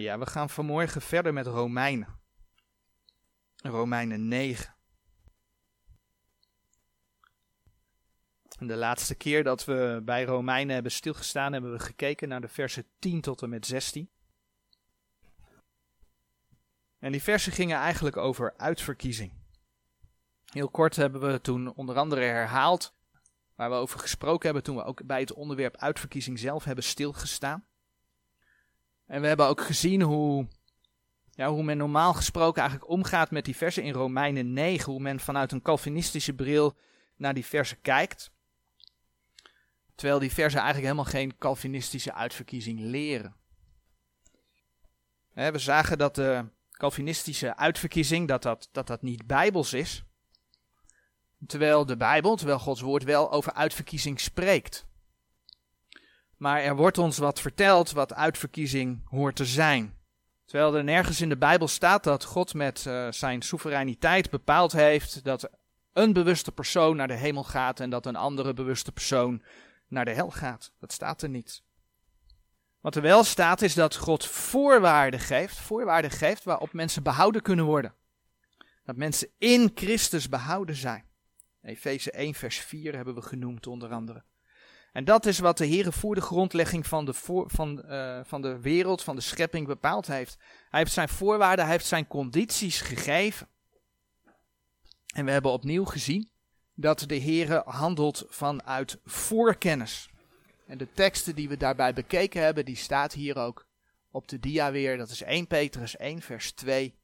Ja, 0.00 0.18
we 0.18 0.26
gaan 0.26 0.50
vanmorgen 0.50 1.02
verder 1.02 1.32
met 1.32 1.46
Romeinen. 1.46 2.20
Romeinen 3.56 4.28
9. 4.28 4.74
de 8.58 8.76
laatste 8.76 9.14
keer 9.14 9.44
dat 9.44 9.64
we 9.64 10.00
bij 10.04 10.24
Romeinen 10.24 10.74
hebben 10.74 10.92
stilgestaan, 10.92 11.52
hebben 11.52 11.72
we 11.72 11.78
gekeken 11.78 12.28
naar 12.28 12.40
de 12.40 12.48
versen 12.48 12.86
10 12.98 13.20
tot 13.20 13.42
en 13.42 13.48
met 13.48 13.66
16. 13.66 14.10
En 16.98 17.12
die 17.12 17.22
versen 17.22 17.52
gingen 17.52 17.76
eigenlijk 17.76 18.16
over 18.16 18.54
uitverkiezing. 18.56 19.32
Heel 20.44 20.70
kort 20.70 20.96
hebben 20.96 21.20
we 21.20 21.40
toen 21.40 21.74
onder 21.74 21.96
andere 21.96 22.20
herhaald 22.20 22.94
waar 23.54 23.70
we 23.70 23.76
over 23.76 23.98
gesproken 23.98 24.44
hebben 24.44 24.62
toen 24.62 24.76
we 24.76 24.84
ook 24.84 25.06
bij 25.06 25.20
het 25.20 25.32
onderwerp 25.32 25.76
uitverkiezing 25.76 26.38
zelf 26.38 26.64
hebben 26.64 26.84
stilgestaan. 26.84 27.66
En 29.12 29.20
we 29.20 29.26
hebben 29.26 29.46
ook 29.46 29.60
gezien 29.60 30.02
hoe, 30.02 30.46
ja, 31.30 31.50
hoe 31.50 31.62
men 31.62 31.76
normaal 31.76 32.14
gesproken 32.14 32.60
eigenlijk 32.60 32.90
omgaat 32.90 33.30
met 33.30 33.44
die 33.44 33.56
versen 33.56 33.82
in 33.82 33.92
Romeinen 33.92 34.52
9, 34.52 34.92
hoe 34.92 35.00
men 35.00 35.20
vanuit 35.20 35.52
een 35.52 35.62
Calvinistische 35.62 36.34
bril 36.34 36.76
naar 37.16 37.34
die 37.34 37.44
versen 37.44 37.80
kijkt. 37.80 38.32
Terwijl 39.94 40.18
die 40.18 40.32
versen 40.32 40.60
eigenlijk 40.60 40.92
helemaal 40.92 41.12
geen 41.12 41.38
Calvinistische 41.38 42.14
uitverkiezing 42.14 42.80
leren. 42.80 43.36
We 45.32 45.58
zagen 45.58 45.98
dat 45.98 46.14
de 46.14 46.44
Calvinistische 46.70 47.56
uitverkiezing 47.56 48.28
dat 48.28 48.42
dat, 48.42 48.68
dat, 48.72 48.86
dat 48.86 49.02
niet 49.02 49.26
bijbels 49.26 49.72
is. 49.72 50.04
Terwijl 51.46 51.86
de 51.86 51.96
Bijbel, 51.96 52.36
terwijl 52.36 52.58
Gods 52.58 52.80
woord 52.80 53.04
wel 53.04 53.32
over 53.32 53.52
uitverkiezing 53.52 54.20
spreekt. 54.20 54.86
Maar 56.42 56.62
er 56.62 56.76
wordt 56.76 56.98
ons 56.98 57.18
wat 57.18 57.40
verteld 57.40 57.90
wat 57.90 58.14
uitverkiezing 58.14 59.00
hoort 59.08 59.36
te 59.36 59.44
zijn. 59.44 59.94
Terwijl 60.44 60.76
er 60.76 60.84
nergens 60.84 61.20
in 61.20 61.28
de 61.28 61.36
Bijbel 61.36 61.68
staat 61.68 62.04
dat 62.04 62.24
God 62.24 62.54
met 62.54 62.84
uh, 62.84 63.10
zijn 63.10 63.42
soevereiniteit 63.42 64.30
bepaald 64.30 64.72
heeft 64.72 65.24
dat 65.24 65.50
een 65.92 66.12
bewuste 66.12 66.52
persoon 66.52 66.96
naar 66.96 67.08
de 67.08 67.14
hemel 67.14 67.44
gaat 67.44 67.80
en 67.80 67.90
dat 67.90 68.06
een 68.06 68.16
andere 68.16 68.54
bewuste 68.54 68.92
persoon 68.92 69.42
naar 69.88 70.04
de 70.04 70.10
hel 70.10 70.30
gaat. 70.30 70.72
Dat 70.78 70.92
staat 70.92 71.22
er 71.22 71.28
niet. 71.28 71.62
Wat 72.80 72.96
er 72.96 73.02
wel 73.02 73.24
staat 73.24 73.62
is 73.62 73.74
dat 73.74 73.96
God 73.96 74.26
voorwaarden 74.26 75.20
geeft, 75.20 75.56
voorwaarden 75.56 76.10
geeft 76.10 76.44
waarop 76.44 76.72
mensen 76.72 77.02
behouden 77.02 77.42
kunnen 77.42 77.64
worden. 77.64 77.94
Dat 78.84 78.96
mensen 78.96 79.28
in 79.38 79.70
Christus 79.74 80.28
behouden 80.28 80.76
zijn. 80.76 81.04
Efeze 81.62 82.10
1 82.10 82.34
vers 82.34 82.58
4 82.58 82.94
hebben 82.94 83.14
we 83.14 83.22
genoemd 83.22 83.66
onder 83.66 83.90
andere. 83.90 84.24
En 84.92 85.04
dat 85.04 85.26
is 85.26 85.38
wat 85.38 85.58
de 85.58 85.66
Heer 85.66 85.92
voor 85.92 86.14
de 86.14 86.20
grondlegging 86.20 86.86
van 86.86 87.04
de, 87.04 87.14
van, 87.46 87.82
uh, 87.86 88.20
van 88.24 88.42
de 88.42 88.60
wereld, 88.60 89.02
van 89.02 89.16
de 89.16 89.22
schepping 89.22 89.66
bepaald 89.66 90.06
heeft. 90.06 90.36
Hij 90.68 90.80
heeft 90.80 90.92
zijn 90.92 91.08
voorwaarden, 91.08 91.64
hij 91.64 91.74
heeft 91.74 91.86
zijn 91.86 92.06
condities 92.06 92.80
gegeven. 92.80 93.48
En 95.14 95.24
we 95.24 95.30
hebben 95.30 95.50
opnieuw 95.52 95.84
gezien 95.84 96.30
dat 96.74 97.04
de 97.06 97.14
Heer 97.14 97.62
handelt 97.64 98.24
vanuit 98.28 98.98
voorkennis. 99.04 100.10
En 100.66 100.78
de 100.78 100.92
teksten 100.92 101.34
die 101.34 101.48
we 101.48 101.56
daarbij 101.56 101.92
bekeken 101.92 102.42
hebben, 102.42 102.64
die 102.64 102.76
staat 102.76 103.12
hier 103.12 103.36
ook 103.36 103.66
op 104.10 104.28
de 104.28 104.38
dia 104.38 104.70
weer. 104.70 104.96
Dat 104.96 105.10
is 105.10 105.22
1 105.22 105.46
Petrus 105.46 105.96
1 105.96 106.20
vers 106.20 106.52
2. 106.52 106.94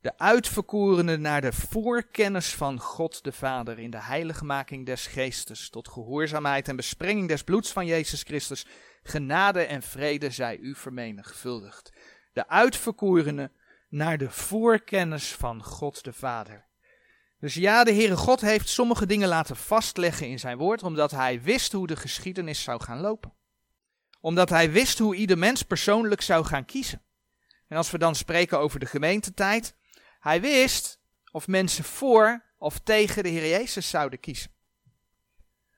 De 0.00 0.18
uitverkorene 0.18 1.16
naar 1.16 1.40
de 1.40 1.52
voorkennis 1.52 2.54
van 2.54 2.80
God 2.80 3.24
de 3.24 3.32
Vader 3.32 3.78
in 3.78 3.90
de 3.90 4.02
heiligmaking 4.02 4.86
des 4.86 5.06
geestes, 5.06 5.70
tot 5.70 5.88
gehoorzaamheid 5.88 6.68
en 6.68 6.76
besprenging 6.76 7.28
des 7.28 7.42
bloeds 7.42 7.72
van 7.72 7.86
Jezus 7.86 8.22
Christus, 8.22 8.66
genade 9.02 9.62
en 9.62 9.82
vrede 9.82 10.30
zij 10.30 10.58
u 10.58 10.74
vermenigvuldigd. 10.74 11.92
De 12.32 12.48
uitverkorene 12.48 13.50
naar 13.88 14.18
de 14.18 14.30
voorkennis 14.30 15.32
van 15.32 15.62
God 15.64 16.04
de 16.04 16.12
Vader. 16.12 16.66
Dus 17.40 17.54
ja, 17.54 17.84
de 17.84 17.92
Heere 17.92 18.16
God 18.16 18.40
heeft 18.40 18.68
sommige 18.68 19.06
dingen 19.06 19.28
laten 19.28 19.56
vastleggen 19.56 20.28
in 20.28 20.38
zijn 20.38 20.58
woord, 20.58 20.82
omdat 20.82 21.10
hij 21.10 21.42
wist 21.42 21.72
hoe 21.72 21.86
de 21.86 21.96
geschiedenis 21.96 22.62
zou 22.62 22.82
gaan 22.82 23.00
lopen. 23.00 23.32
Omdat 24.20 24.48
hij 24.48 24.70
wist 24.70 24.98
hoe 24.98 25.14
ieder 25.14 25.38
mens 25.38 25.62
persoonlijk 25.62 26.20
zou 26.20 26.44
gaan 26.44 26.64
kiezen. 26.64 27.02
En 27.68 27.76
als 27.76 27.90
we 27.90 27.98
dan 27.98 28.14
spreken 28.14 28.58
over 28.58 28.80
de 28.80 28.86
gemeentetijd, 28.86 29.76
hij 30.18 30.40
wist 30.40 30.98
of 31.30 31.46
mensen 31.46 31.84
voor 31.84 32.42
of 32.58 32.78
tegen 32.78 33.22
de 33.22 33.28
Heer 33.28 33.48
Jezus 33.48 33.90
zouden 33.90 34.20
kiezen. 34.20 34.50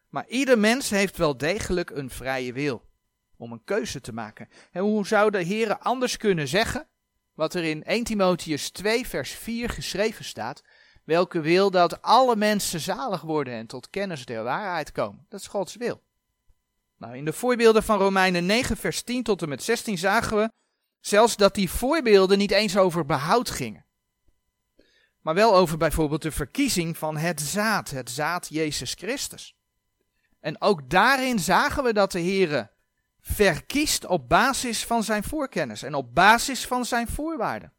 Maar 0.09 0.27
ieder 0.27 0.59
mens 0.59 0.91
heeft 0.91 1.17
wel 1.17 1.37
degelijk 1.37 1.91
een 1.91 2.11
vrije 2.11 2.53
wil 2.53 2.89
om 3.37 3.53
een 3.53 3.65
keuze 3.65 4.01
te 4.01 4.13
maken. 4.13 4.49
En 4.73 4.83
hoe 4.83 5.07
zou 5.07 5.31
de 5.31 5.43
Heer 5.43 5.79
anders 5.79 6.17
kunnen 6.17 6.49
zeggen, 6.49 6.89
wat 7.35 7.55
er 7.55 7.65
in 7.65 7.85
1 7.85 8.05
Timotheus 8.05 8.71
2 8.71 9.07
vers 9.07 9.31
4 9.31 9.69
geschreven 9.69 10.25
staat, 10.25 10.63
welke 11.05 11.41
wil 11.41 11.71
dat 11.71 12.03
alle 12.03 12.37
mensen 12.37 12.81
zalig 12.81 13.21
worden 13.21 13.55
en 13.55 13.67
tot 13.67 13.91
kennis 13.91 14.25
der 14.25 14.43
waarheid 14.43 14.93
komen. 14.93 15.27
Dat 15.29 15.41
is 15.41 15.47
Gods 15.47 15.77
wil. 15.77 16.03
Nou, 16.97 17.17
in 17.17 17.25
de 17.25 17.33
voorbeelden 17.33 17.83
van 17.83 17.99
Romeinen 17.99 18.47
9 18.47 18.77
vers 18.77 19.03
10 19.03 19.23
tot 19.23 19.43
en 19.43 19.49
met 19.49 19.63
16 19.63 19.99
zagen 19.99 20.37
we 20.37 20.51
zelfs 21.01 21.37
dat 21.37 21.55
die 21.55 21.71
voorbeelden 21.71 22.39
niet 22.39 22.51
eens 22.51 22.77
over 22.77 23.07
behoud 23.07 23.51
gingen 23.51 23.85
maar 25.31 25.43
wel 25.43 25.57
over 25.57 25.79
bijvoorbeeld 25.79 26.23
de 26.23 26.31
verkiezing 26.31 26.99
van 26.99 27.17
het 27.17 27.41
zaad, 27.41 27.91
het 27.91 28.11
zaad 28.11 28.49
Jezus 28.49 28.95
Christus. 28.95 29.57
En 30.41 30.61
ook 30.61 30.91
daarin 30.91 31.39
zagen 31.39 31.83
we 31.85 31.93
dat 31.93 32.13
de 32.13 32.21
Heere 32.21 32.71
verkiest 33.21 34.07
op 34.07 34.29
basis 34.29 34.85
van 34.85 35.03
zijn 35.03 35.23
voorkennis 35.23 35.83
en 35.83 35.95
op 35.95 36.15
basis 36.15 36.67
van 36.67 36.85
zijn 36.85 37.09
voorwaarden. 37.09 37.73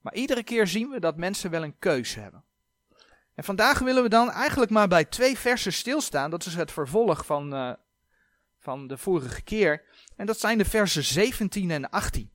Maar 0.00 0.14
iedere 0.14 0.42
keer 0.42 0.66
zien 0.66 0.88
we 0.88 1.00
dat 1.00 1.16
mensen 1.16 1.50
wel 1.50 1.62
een 1.62 1.78
keuze 1.78 2.20
hebben. 2.20 2.44
En 3.34 3.44
vandaag 3.44 3.78
willen 3.78 4.02
we 4.02 4.08
dan 4.08 4.30
eigenlijk 4.30 4.70
maar 4.70 4.88
bij 4.88 5.04
twee 5.04 5.38
versen 5.38 5.72
stilstaan. 5.72 6.30
Dat 6.30 6.46
is 6.46 6.54
het 6.54 6.72
vervolg 6.72 7.26
van, 7.26 7.54
uh, 7.54 7.72
van 8.58 8.86
de 8.86 8.98
vorige 8.98 9.42
keer. 9.42 9.84
En 10.16 10.26
dat 10.26 10.40
zijn 10.40 10.58
de 10.58 10.64
versen 10.64 11.04
17 11.04 11.70
en 11.70 11.90
18 11.90 12.32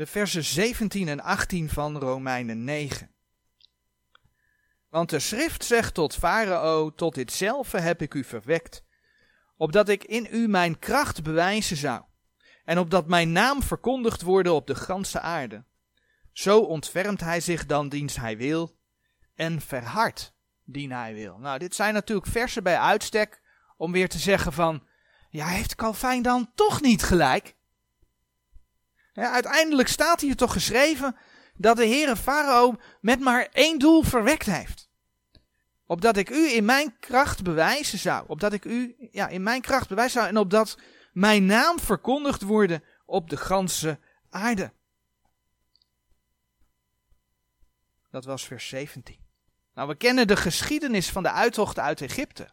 de 0.00 0.06
versen 0.06 0.44
17 0.44 1.08
en 1.08 1.20
18 1.20 1.68
van 1.68 1.98
Romeinen 1.98 2.64
9. 2.64 3.10
Want 4.88 5.10
de 5.10 5.18
schrift 5.18 5.64
zegt 5.64 5.94
tot 5.94 6.14
Farao, 6.14 6.94
tot 6.94 7.14
ditzelfde 7.14 7.80
heb 7.80 8.02
ik 8.02 8.14
u 8.14 8.24
verwekt, 8.24 8.84
opdat 9.56 9.88
ik 9.88 10.04
in 10.04 10.28
u 10.30 10.48
mijn 10.48 10.78
kracht 10.78 11.22
bewijzen 11.22 11.76
zou, 11.76 12.02
en 12.64 12.78
opdat 12.78 13.06
mijn 13.06 13.32
naam 13.32 13.62
verkondigd 13.62 14.22
worden 14.22 14.54
op 14.54 14.66
de 14.66 14.74
ganse 14.74 15.20
aarde. 15.20 15.64
Zo 16.32 16.60
ontfermt 16.60 17.20
hij 17.20 17.40
zich 17.40 17.66
dan 17.66 17.88
diens 17.88 18.16
hij 18.16 18.36
wil, 18.36 18.76
en 19.34 19.60
verhardt 19.60 20.34
dien 20.64 20.92
hij 20.92 21.14
wil. 21.14 21.38
Nou, 21.38 21.58
dit 21.58 21.74
zijn 21.74 21.94
natuurlijk 21.94 22.28
versen 22.28 22.62
bij 22.62 22.78
uitstek 22.78 23.42
om 23.76 23.92
weer 23.92 24.08
te 24.08 24.18
zeggen 24.18 24.52
van, 24.52 24.86
ja, 25.30 25.46
heeft 25.46 25.74
Calvijn 25.74 26.22
dan 26.22 26.50
toch 26.54 26.80
niet 26.80 27.02
gelijk? 27.02 27.58
Uiteindelijk 29.14 29.88
staat 29.88 30.20
hier 30.20 30.36
toch 30.36 30.52
geschreven 30.52 31.16
dat 31.54 31.76
de 31.76 31.86
Heere 31.86 32.16
Farao 32.16 32.76
met 33.00 33.20
maar 33.20 33.48
één 33.52 33.78
doel 33.78 34.02
verwekt 34.02 34.46
heeft. 34.46 34.90
Opdat 35.86 36.16
ik 36.16 36.30
u 36.30 36.54
in 36.54 36.64
mijn 36.64 36.98
kracht 36.98 37.42
bewijzen 37.42 37.98
zou. 37.98 38.24
Opdat 38.26 38.52
ik 38.52 38.64
u 38.64 38.96
ja, 39.10 39.28
in 39.28 39.42
mijn 39.42 39.60
kracht 39.60 39.88
bewijzen 39.88 40.20
zou. 40.20 40.28
En 40.28 40.38
opdat 40.38 40.78
mijn 41.12 41.46
naam 41.46 41.78
verkondigd 41.80 42.42
worden 42.42 42.84
op 43.06 43.30
de 43.30 43.36
ganse 43.36 43.98
aarde. 44.30 44.72
Dat 48.10 48.24
was 48.24 48.46
vers 48.46 48.68
17. 48.68 49.18
Nou, 49.74 49.88
we 49.88 49.94
kennen 49.94 50.26
de 50.26 50.36
geschiedenis 50.36 51.10
van 51.10 51.22
de 51.22 51.30
uittocht 51.30 51.78
uit 51.78 52.00
Egypte. 52.00 52.50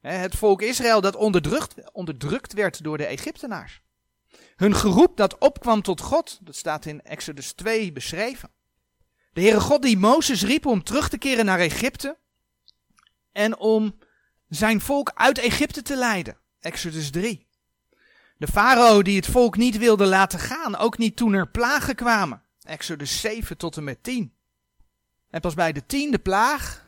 Het 0.00 0.36
volk 0.36 0.62
Israël 0.62 1.00
dat 1.00 1.16
onderdrukt, 1.16 1.92
onderdrukt 1.92 2.52
werd 2.52 2.82
door 2.82 2.98
de 2.98 3.06
Egyptenaars. 3.06 3.82
Hun 4.56 4.74
geroep 4.74 5.16
dat 5.16 5.38
opkwam 5.38 5.82
tot 5.82 6.00
God, 6.00 6.38
dat 6.42 6.56
staat 6.56 6.86
in 6.86 7.02
Exodus 7.02 7.52
2 7.52 7.92
beschreven. 7.92 8.50
De 9.32 9.40
Heere 9.40 9.60
God 9.60 9.82
die 9.82 9.98
Mozes 9.98 10.42
riep 10.42 10.66
om 10.66 10.82
terug 10.82 11.08
te 11.08 11.18
keren 11.18 11.44
naar 11.44 11.58
Egypte 11.58 12.18
en 13.32 13.58
om 13.58 13.98
zijn 14.48 14.80
volk 14.80 15.10
uit 15.14 15.38
Egypte 15.38 15.82
te 15.82 15.96
leiden. 15.96 16.36
Exodus 16.60 17.10
3. 17.10 17.46
De 18.36 18.46
farao 18.46 19.02
die 19.02 19.16
het 19.16 19.26
volk 19.26 19.56
niet 19.56 19.78
wilde 19.78 20.06
laten 20.06 20.38
gaan, 20.38 20.76
ook 20.76 20.98
niet 20.98 21.16
toen 21.16 21.32
er 21.32 21.48
plagen 21.48 21.94
kwamen. 21.94 22.42
Exodus 22.62 23.20
7 23.20 23.56
tot 23.56 23.76
en 23.76 23.84
met 23.84 24.02
10. 24.02 24.34
En 25.30 25.40
pas 25.40 25.54
bij 25.54 25.72
de 25.72 25.86
tiende 25.86 26.18
plaag, 26.18 26.86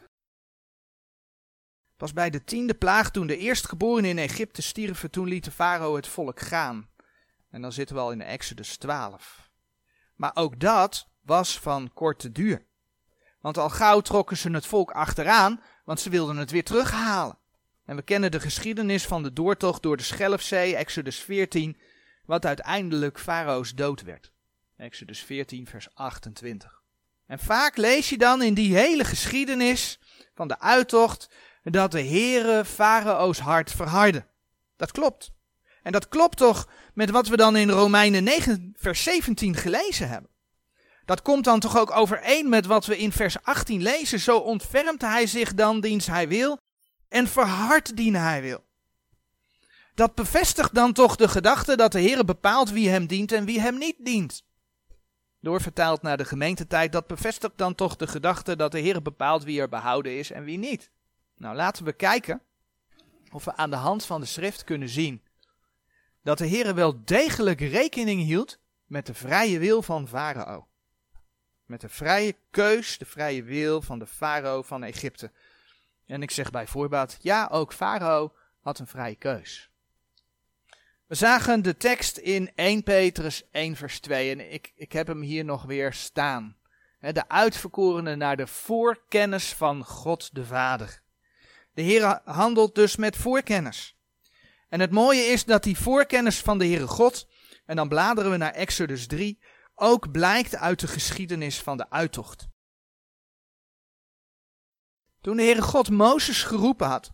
pas 1.97 2.13
bij 2.13 2.31
de 2.31 2.45
tiende 2.45 2.75
plaag 2.75 3.11
toen 3.11 3.27
de 3.27 3.37
eerstgeborenen 3.37 4.11
in 4.11 4.19
Egypte 4.19 4.63
stierven, 4.63 5.11
toen 5.11 5.29
liet 5.29 5.45
de 5.45 5.51
farao 5.51 5.97
het 5.97 6.07
volk 6.07 6.41
gaan. 6.41 6.90
En 7.51 7.63
dan 7.63 7.73
zitten 7.73 7.97
we 7.97 8.03
al 8.03 8.13
in 8.13 8.23
Exodus 8.23 8.77
12. 8.77 9.51
Maar 10.15 10.31
ook 10.35 10.61
dat 10.61 11.09
was 11.21 11.59
van 11.59 11.93
korte 11.93 12.33
duur. 12.33 12.67
Want 13.41 13.59
al 13.59 13.71
gauw 13.71 14.01
trokken 14.01 14.37
ze 14.37 14.51
het 14.51 14.67
volk 14.67 14.91
achteraan, 14.91 15.63
want 15.85 16.01
ze 16.01 16.11
wilden 16.11 16.37
het 16.37 16.51
weer 16.51 16.65
terughalen. 16.65 17.39
En 17.85 17.97
we 17.97 18.03
kennen 18.03 18.31
de 18.31 18.41
geschiedenis 18.41 19.07
van 19.07 19.23
de 19.23 19.33
doortocht 19.33 19.83
door 19.83 19.97
de 19.97 20.03
Schelfzee, 20.03 20.77
Exodus 20.77 21.19
14, 21.19 21.81
wat 22.25 22.47
uiteindelijk 22.47 23.19
Farao's 23.19 23.75
dood 23.75 24.03
werd. 24.03 24.33
Exodus 24.77 25.21
14, 25.23 25.67
vers 25.67 25.95
28. 25.95 26.83
En 27.27 27.39
vaak 27.39 27.77
lees 27.77 28.09
je 28.09 28.19
dan 28.19 28.43
in 28.43 28.55
die 28.55 28.77
hele 28.77 29.05
geschiedenis 29.05 29.99
van 30.35 30.49
de 30.49 30.61
uittocht 30.61 31.31
dat 31.63 31.93
de 31.93 32.05
Heere 32.05 32.65
Farao's 32.65 33.39
hart 33.39 33.73
verhardde. 33.73 34.27
Dat 34.77 34.93
klopt. 34.93 35.33
En 35.83 35.93
dat 35.93 36.09
klopt 36.09 36.37
toch 36.37 36.69
met 36.95 37.11
wat 37.11 37.29
we 37.29 37.37
dan 37.37 37.57
in 37.57 37.71
Romeinen 37.71 38.25
9, 38.25 38.73
vers 38.77 39.03
17 39.03 39.55
gelezen 39.55 40.09
hebben. 40.09 40.31
Dat 41.05 41.23
komt 41.23 41.45
dan 41.45 41.61
toch 41.61 41.79
ook 41.79 41.91
overeen 41.91 42.49
met 42.49 42.67
wat 42.67 42.87
we 42.87 42.99
in 42.99 43.13
vers 43.13 43.43
18 43.43 43.83
lezen. 43.83 44.21
Zo 44.21 44.39
ontfermt 44.39 45.01
hij 45.01 45.27
zich 45.27 45.55
dan 45.55 45.81
diens 45.81 46.07
hij 46.07 46.29
wil 46.29 46.59
en 47.09 47.27
verhardt 47.27 47.97
dien 47.97 48.15
hij 48.15 48.43
wil. 48.43 48.65
Dat 49.95 50.15
bevestigt 50.15 50.75
dan 50.75 50.93
toch 50.93 51.17
de 51.17 51.29
gedachte 51.29 51.77
dat 51.77 51.93
de 51.93 52.01
Heer 52.01 52.25
bepaalt 52.25 52.71
wie 52.71 52.89
hem 52.89 53.07
dient 53.07 53.33
en 53.33 53.45
wie 53.45 53.61
hem 53.61 53.79
niet 53.79 53.97
dient. 53.99 54.43
Doorvertaald 55.41 56.03
naar 56.03 56.17
de 56.17 56.25
gemeentetijd, 56.25 56.93
dat 56.93 57.07
bevestigt 57.07 57.57
dan 57.57 57.75
toch 57.75 57.97
de 57.97 58.07
gedachte 58.07 58.57
dat 58.57 58.73
de 58.73 58.79
Heer 58.79 59.03
bepaalt 59.03 59.45
wie 59.45 59.61
er 59.61 59.69
behouden 59.69 60.19
is 60.19 60.31
en 60.31 60.45
wie 60.45 60.59
niet. 60.59 60.91
Nou, 61.37 61.57
laten 61.57 61.85
we 61.85 61.93
kijken 61.93 62.43
of 63.33 63.45
we 63.45 63.57
aan 63.57 63.71
de 63.71 63.77
hand 63.77 64.05
van 64.05 64.21
de 64.21 64.27
schrift 64.27 64.65
kunnen 64.65 64.89
zien 64.89 65.23
dat 66.23 66.39
de 66.39 66.47
Heer 66.47 66.75
wel 66.75 67.05
degelijk 67.05 67.61
rekening 67.61 68.23
hield 68.23 68.59
met 68.87 69.07
de 69.07 69.15
vrije 69.15 69.59
wil 69.59 69.83
van 69.83 70.09
Farao. 70.09 70.67
Met 71.65 71.81
de 71.81 71.89
vrije 71.89 72.37
keus, 72.51 72.99
de 72.99 73.05
vrije 73.05 73.43
wil 73.43 73.83
van 73.83 73.99
de 73.99 74.07
farao 74.07 74.63
van 74.63 74.83
Egypte. 74.83 75.31
En 76.07 76.23
ik 76.23 76.31
zeg 76.31 76.51
bij 76.51 76.67
voorbaat, 76.67 77.19
ja, 77.21 77.49
ook 77.53 77.73
farao 77.73 78.33
had 78.61 78.79
een 78.79 78.87
vrije 78.87 79.15
keus. 79.15 79.71
We 81.07 81.15
zagen 81.15 81.63
de 81.63 81.77
tekst 81.77 82.17
in 82.17 82.51
1 82.55 82.83
Petrus 82.83 83.43
1 83.51 83.77
vers 83.77 84.01
2 84.01 84.31
en 84.31 84.53
ik, 84.53 84.73
ik 84.75 84.93
heb 84.93 85.07
hem 85.07 85.21
hier 85.21 85.45
nog 85.45 85.63
weer 85.63 85.93
staan. 85.93 86.57
De 87.01 87.29
uitverkorenen 87.29 88.19
naar 88.19 88.37
de 88.37 88.47
voorkennis 88.47 89.53
van 89.53 89.85
God 89.85 90.35
de 90.35 90.45
Vader. 90.45 91.03
De 91.75 91.83
Heer 91.83 92.21
handelt 92.25 92.75
dus 92.75 92.97
met 92.97 93.17
voorkennis. 93.17 93.97
En 94.71 94.81
het 94.81 94.91
mooie 94.91 95.23
is 95.23 95.45
dat 95.45 95.63
die 95.63 95.79
voorkennis 95.79 96.39
van 96.39 96.59
de 96.59 96.67
Heere 96.67 96.87
God, 96.87 97.29
en 97.67 97.77
dan 97.77 97.89
bladeren 97.89 98.31
we 98.31 98.37
naar 98.37 98.53
Exodus 98.53 99.07
3, 99.07 99.39
ook 99.75 100.11
blijkt 100.11 100.57
uit 100.57 100.81
de 100.81 100.87
geschiedenis 100.87 101.61
van 101.61 101.77
de 101.77 101.91
uittocht. 101.91 102.49
Toen 105.21 105.37
de 105.37 105.43
Heere 105.43 105.63
God 105.63 105.91
Mozes 105.91 106.43
geroepen 106.43 106.87
had, 106.87 107.13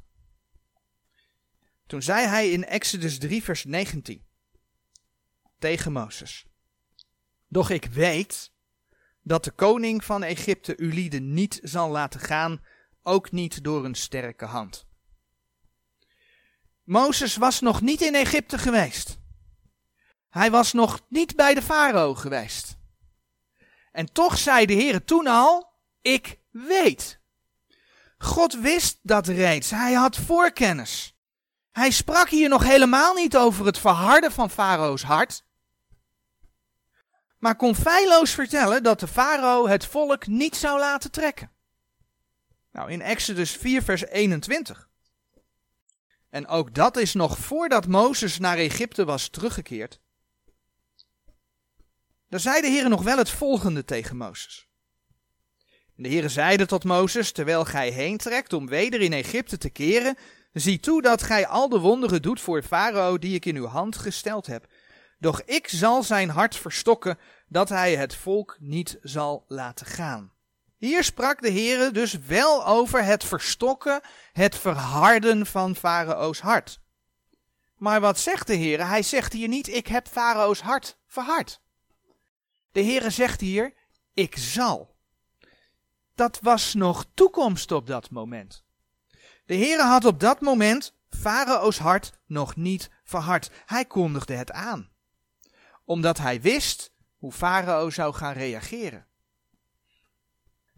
toen 1.87 2.03
zei 2.03 2.27
hij 2.27 2.51
in 2.51 2.65
Exodus 2.65 3.19
3, 3.19 3.43
vers 3.43 3.65
19 3.65 4.27
tegen 5.59 5.93
Mozes: 5.93 6.47
Doch 7.49 7.71
ik 7.71 7.85
weet 7.85 8.53
dat 9.23 9.45
de 9.45 9.51
koning 9.51 10.05
van 10.05 10.23
Egypte 10.23 10.75
uw 10.77 10.91
lieden 10.91 11.35
niet 11.35 11.59
zal 11.63 11.91
laten 11.91 12.21
gaan, 12.21 12.65
ook 13.03 13.31
niet 13.31 13.65
door 13.65 13.85
een 13.85 13.95
sterke 13.95 14.45
hand. 14.45 14.87
Mozes 16.87 17.37
was 17.37 17.61
nog 17.61 17.81
niet 17.81 18.01
in 18.01 18.15
Egypte 18.15 18.59
geweest. 18.59 19.19
Hij 20.29 20.51
was 20.51 20.73
nog 20.73 21.01
niet 21.09 21.37
bij 21.37 21.55
de 21.55 21.63
farao 21.63 22.15
geweest. 22.15 22.77
En 23.93 24.13
toch 24.13 24.39
zei 24.39 24.67
de 24.67 24.73
Heer 24.73 25.05
toen 25.05 25.27
al, 25.27 25.73
ik 26.01 26.39
weet. 26.51 27.21
God 28.19 28.61
wist 28.61 28.99
dat 29.03 29.27
reeds. 29.27 29.71
Hij 29.71 29.93
had 29.93 30.17
voorkennis. 30.17 31.17
Hij 31.73 31.91
sprak 31.91 32.29
hier 32.29 32.49
nog 32.49 32.63
helemaal 32.63 33.15
niet 33.15 33.37
over 33.37 33.67
het 33.67 33.79
verharden 33.79 34.33
van 34.33 34.51
Farao's 34.51 35.03
hart. 35.03 35.45
Maar 37.39 37.57
kon 37.57 37.75
feilloos 37.75 38.31
vertellen 38.31 38.83
dat 38.83 39.01
de 39.01 39.09
farao 39.09 39.67
het 39.67 39.87
volk 39.87 40.27
niet 40.27 40.57
zou 40.57 40.79
laten 40.79 41.11
trekken. 41.11 41.51
Nou, 42.73 42.91
in 42.91 43.03
Exodus 43.03 43.53
4, 43.53 43.83
vers 43.83 44.07
21. 44.07 44.86
En 46.37 46.47
ook 46.47 46.75
dat 46.75 46.97
is 46.97 47.15
nog 47.15 47.39
voordat 47.39 47.87
Mozes 47.87 48.39
naar 48.39 48.57
Egypte 48.57 49.05
was 49.05 49.29
teruggekeerd. 49.29 50.01
Daar 52.29 52.41
zei 52.41 52.61
de 52.61 52.67
Heer 52.67 52.89
nog 52.89 53.03
wel 53.03 53.19
het 53.19 53.31
volgende 53.31 53.85
tegen 53.85 54.17
Mozes. 54.17 54.69
De 55.95 56.09
Heer 56.09 56.31
zeide 56.31 56.67
tot 56.67 56.85
Mozes, 56.85 57.33
terwijl 57.33 57.65
gij 57.65 57.91
heen 57.91 58.17
trekt 58.17 58.53
om 58.53 58.69
weder 58.69 59.01
in 59.01 59.13
Egypte 59.13 59.59
te 59.59 59.71
keren, 59.71 60.17
zie 60.53 60.81
toe 60.81 61.03
dat 61.03 61.23
gij 61.23 61.47
al 61.47 61.69
de 61.69 61.79
wonderen 61.79 62.23
doet 62.23 62.41
voor 62.41 62.63
Farao 62.63 63.19
die 63.19 63.35
ik 63.35 63.45
in 63.45 63.57
uw 63.57 63.67
hand 63.67 63.97
gesteld 63.97 64.47
heb. 64.47 64.67
Doch 65.19 65.43
ik 65.43 65.69
zal 65.69 66.03
zijn 66.03 66.29
hart 66.29 66.57
verstokken, 66.57 67.19
dat 67.49 67.69
hij 67.69 67.97
het 67.97 68.15
volk 68.15 68.57
niet 68.61 68.99
zal 69.03 69.45
laten 69.49 69.87
gaan. 69.87 70.36
Hier 70.77 71.05
sprak 71.05 71.43
de 71.43 71.49
Heer 71.49 71.93
dus 71.93 72.13
wel 72.19 72.67
over 72.67 73.05
het 73.05 73.25
verstokken, 73.25 74.01
het 74.33 74.57
verharden 74.57 75.47
van 75.47 75.77
Farao's 75.77 76.41
hart. 76.41 76.81
Maar 77.77 78.01
wat 78.01 78.19
zegt 78.19 78.47
de 78.47 78.55
Heer? 78.55 78.87
Hij 78.87 79.03
zegt 79.03 79.33
hier 79.33 79.49
niet, 79.49 79.69
ik 79.69 79.87
heb 79.87 80.09
Farao's 80.09 80.61
hart 80.61 80.99
verhard. 81.07 81.61
De 82.73 82.83
Heere 82.83 83.11
zegt 83.11 83.41
hier, 83.41 83.75
ik 84.15 84.37
zal. 84.37 84.95
Dat 86.15 86.39
was 86.43 86.75
nog 86.75 87.07
toekomst 87.15 87.73
op 87.73 87.87
dat 87.87 88.11
moment. 88.11 88.65
De 89.47 89.57
Heere 89.57 89.83
had 89.83 90.05
op 90.05 90.21
dat 90.21 90.41
moment 90.41 90.95
Farao's 91.11 91.79
hart 91.79 92.13
nog 92.27 92.57
niet 92.57 92.91
verhard. 93.05 93.51
Hij 93.67 93.85
kondigde 93.85 94.35
het 94.35 94.53
aan. 94.53 94.91
Omdat 95.85 96.19
hij 96.19 96.41
wist 96.41 96.93
hoe 97.17 97.33
Farao 97.33 97.91
zou 97.91 98.15
gaan 98.15 98.33
reageren. 98.33 99.07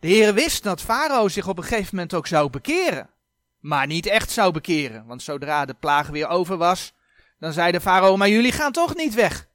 De 0.00 0.08
Heere 0.08 0.32
wist 0.32 0.62
dat 0.62 0.80
Farao 0.80 1.28
zich 1.28 1.48
op 1.48 1.58
een 1.58 1.64
gegeven 1.64 1.94
moment 1.94 2.14
ook 2.14 2.26
zou 2.26 2.50
bekeren. 2.50 3.10
Maar 3.58 3.86
niet 3.86 4.06
echt 4.06 4.30
zou 4.30 4.52
bekeren. 4.52 5.06
Want 5.06 5.22
zodra 5.22 5.64
de 5.64 5.74
plaag 5.74 6.08
weer 6.08 6.28
over 6.28 6.56
was, 6.56 6.92
dan 7.38 7.52
zei 7.52 7.72
de 7.72 7.80
Farao, 7.80 8.16
maar 8.16 8.28
jullie 8.28 8.52
gaan 8.52 8.72
toch 8.72 8.96
niet 8.96 9.14
weg. 9.14 9.48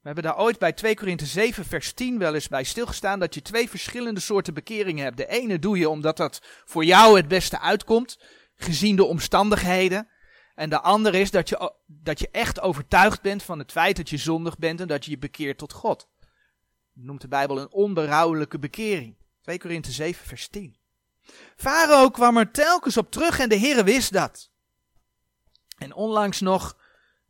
We 0.00 0.10
hebben 0.10 0.24
daar 0.24 0.38
ooit 0.38 0.58
bij 0.58 0.72
2 0.72 0.94
Korinthe 0.94 1.26
7 1.26 1.64
vers 1.64 1.92
10 1.92 2.18
wel 2.18 2.34
eens 2.34 2.48
bij 2.48 2.64
stilgestaan 2.64 3.18
dat 3.18 3.34
je 3.34 3.42
twee 3.42 3.68
verschillende 3.68 4.20
soorten 4.20 4.54
bekeringen 4.54 5.04
hebt. 5.04 5.16
De 5.16 5.28
ene 5.28 5.58
doe 5.58 5.78
je 5.78 5.88
omdat 5.88 6.16
dat 6.16 6.42
voor 6.64 6.84
jou 6.84 7.16
het 7.16 7.28
beste 7.28 7.60
uitkomt, 7.60 8.18
gezien 8.56 8.96
de 8.96 9.04
omstandigheden. 9.04 10.08
En 10.54 10.70
de 10.70 10.80
andere 10.80 11.20
is 11.20 11.30
dat 11.30 11.48
je, 11.48 11.72
dat 11.86 12.18
je 12.18 12.28
echt 12.32 12.60
overtuigd 12.60 13.22
bent 13.22 13.42
van 13.42 13.58
het 13.58 13.72
feit 13.72 13.96
dat 13.96 14.10
je 14.10 14.16
zondig 14.16 14.58
bent 14.58 14.80
en 14.80 14.88
dat 14.88 15.04
je 15.04 15.10
je 15.10 15.18
bekeert 15.18 15.58
tot 15.58 15.72
God. 15.72 16.08
Noemt 16.92 17.20
de 17.20 17.28
Bijbel 17.28 17.58
een 17.58 17.72
onberouwelijke 17.72 18.58
bekering. 18.58 19.16
2 19.44 19.58
Korinthe 19.58 19.92
7 19.92 20.26
vers 20.26 20.48
10. 20.48 20.76
Farao 21.56 22.10
kwam 22.10 22.36
er 22.36 22.50
telkens 22.50 22.96
op 22.96 23.10
terug 23.10 23.38
en 23.38 23.48
de 23.48 23.58
Heere 23.58 23.84
wist 23.84 24.12
dat. 24.12 24.50
En 25.78 25.94
onlangs 25.94 26.40
nog 26.40 26.76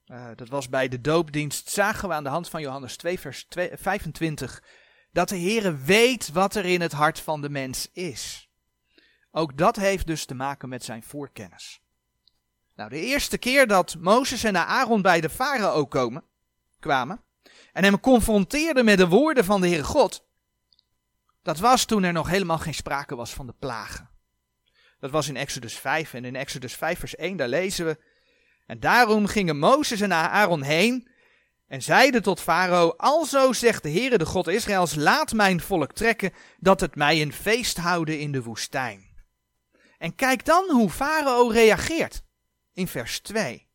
uh, 0.07 0.27
dat 0.35 0.49
was 0.49 0.69
bij 0.69 0.89
de 0.89 1.01
doopdienst, 1.01 1.71
zagen 1.71 2.09
we 2.09 2.15
aan 2.15 2.25
de 2.25 2.31
hand 2.31 2.49
van 2.49 2.61
Johannes 2.61 2.97
2, 2.97 3.21
vers 3.21 3.45
2, 3.45 3.71
25, 3.75 4.63
dat 5.13 5.29
de 5.29 5.39
Heere 5.39 5.77
weet 5.77 6.33
wat 6.33 6.55
er 6.55 6.65
in 6.65 6.81
het 6.81 6.93
hart 6.93 7.21
van 7.21 7.41
de 7.41 7.49
mens 7.49 7.91
is. 7.93 8.49
Ook 9.31 9.59
dat 9.59 9.77
heeft 9.77 10.07
dus 10.07 10.25
te 10.25 10.35
maken 10.35 10.69
met 10.69 10.85
zijn 10.85 11.03
voorkennis. 11.03 11.83
Nou, 12.75 12.91
de 12.91 13.01
eerste 13.01 13.39
keer 13.39 13.67
dat 13.67 13.97
Mozes 13.99 14.45
en 14.45 14.57
Aaron 14.57 15.03
bij 15.03 15.21
de 15.21 15.31
farao 15.31 15.87
komen, 15.87 16.25
kwamen 16.81 17.23
en 17.73 17.85
hem 17.85 18.01
confronteerden 18.01 18.85
met 18.85 18.99
de 18.99 19.09
woorden 19.09 19.45
van 19.45 19.61
de 19.61 19.67
Heere 19.67 19.85
God, 19.85 20.27
dat 21.45 21.59
was 21.59 21.85
toen 21.85 22.03
er 22.03 22.13
nog 22.13 22.29
helemaal 22.29 22.59
geen 22.59 22.75
sprake 22.75 23.17
was 23.17 23.33
van 23.33 23.47
de 23.47 23.55
plagen. 23.59 24.11
Dat 24.99 25.11
was 25.11 25.29
in 25.29 25.37
Exodus 25.37 25.75
5 25.75 26.15
en 26.15 26.25
in 26.25 26.37
Exodus 26.37 26.75
5 26.75 26.99
vers 26.99 27.17
1, 27.17 27.37
daar 27.37 27.49
lezen 27.49 27.87
we, 27.87 27.99
en 28.67 28.81
daarom 28.81 29.27
gingen 29.27 29.59
Mozes 29.59 30.01
en 30.01 30.13
Aaron 30.13 30.63
heen 30.63 31.09
en 31.67 31.83
zeiden 31.83 32.23
tot 32.23 32.41
Farao, 32.41 32.95
alzo 32.97 33.53
zegt 33.53 33.83
de 33.83 33.91
Heere 33.91 34.19
de 34.19 34.27
God 34.27 34.49
Israëls, 34.49 34.95
laat 34.95 35.33
mijn 35.33 35.61
volk 35.61 35.93
trekken, 35.93 36.33
dat 36.59 36.81
het 36.81 36.97
mij 36.97 37.23
een 37.23 37.33
feest 37.33 37.77
houden 37.77 38.19
in 38.19 38.33
de 38.33 38.43
woestijn. 38.43 39.13
En 39.99 40.15
kijk 40.15 40.45
dan 40.45 40.71
hoe 40.71 40.91
Farao 40.91 41.49
reageert, 41.49 42.23
in 42.73 42.89
vers 42.89 43.21
2. 43.21 43.69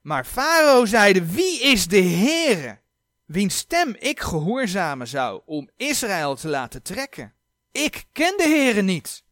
Maar 0.00 0.24
Farao 0.24 0.84
zeide, 0.84 1.26
wie 1.26 1.62
is 1.62 1.88
de 1.88 2.02
Heere, 2.02 2.82
wiens 3.24 3.56
stem 3.56 3.94
ik 3.98 4.20
gehoorzamen 4.20 5.08
zou, 5.08 5.42
om 5.44 5.70
Israël 5.76 6.34
te 6.34 6.48
laten 6.48 6.82
trekken? 6.82 7.34
Ik 7.72 8.04
ken 8.12 8.36
de 8.36 8.42
Heere 8.42 8.82
niet, 8.82 9.24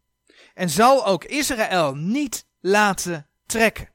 en 0.54 0.70
zal 0.70 1.06
ook 1.06 1.24
Israël 1.24 1.94
niet 1.94 2.46
laten 2.60 3.28
trekken. 3.46 3.90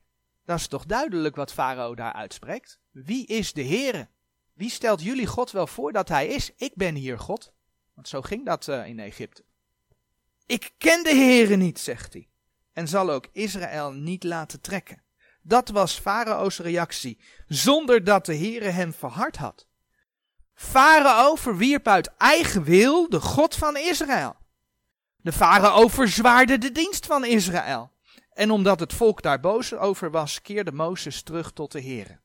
Dat 0.46 0.60
is 0.60 0.68
toch 0.68 0.86
duidelijk 0.86 1.36
wat 1.36 1.54
Farao 1.54 1.96
daar 1.96 2.14
uitspreekt? 2.14 2.80
Wie 2.92 3.26
is 3.26 3.54
de 3.54 3.64
Heere? 3.64 4.08
Wie 4.54 4.70
stelt 4.70 5.02
jullie 5.04 5.28
God 5.28 5.52
wel 5.52 5.68
voor 5.68 5.92
dat 5.92 6.10
hij 6.10 6.28
is? 6.28 6.52
Ik 6.56 6.76
ben 6.76 6.96
hier 6.96 7.20
God. 7.20 7.54
Want 7.94 8.08
zo 8.08 8.22
ging 8.22 8.46
dat 8.46 8.68
uh, 8.68 8.88
in 8.88 9.00
Egypte. 9.00 9.44
Ik 10.46 10.74
ken 10.78 11.04
de 11.04 11.16
Heere 11.16 11.56
niet, 11.56 11.80
zegt 11.80 12.14
hij. 12.14 12.30
En 12.74 12.88
zal 12.88 13.10
ook 13.10 13.28
Israël 13.32 13.92
niet 13.92 14.24
laten 14.24 14.62
trekken. 14.62 15.04
Dat 15.42 15.70
was 15.70 16.00
Farao's 16.00 16.60
reactie, 16.60 17.20
zonder 17.48 18.04
dat 18.04 18.26
de 18.26 18.36
Heere 18.36 18.70
hem 18.70 18.94
verhard 18.94 19.38
had. 19.38 19.67
Farao 20.60 21.36
verwierp 21.36 21.88
uit 21.88 22.08
eigen 22.18 22.64
wil 22.64 23.10
de 23.10 23.20
God 23.20 23.56
van 23.56 23.78
Israël. 23.78 24.36
De 25.18 25.32
farao 25.32 25.88
verzwaarde 25.88 26.58
de 26.58 26.72
dienst 26.72 27.06
van 27.06 27.26
Israël. 27.26 27.92
En 28.34 28.52
omdat 28.52 28.80
het 28.80 28.94
volk 28.94 29.22
daar 29.22 29.40
boos 29.40 29.74
over 29.74 30.12
was, 30.12 30.42
keerde 30.42 30.72
Mozes 30.72 31.22
terug 31.22 31.52
tot 31.52 31.72
de 31.72 31.82
Heere. 31.82 32.20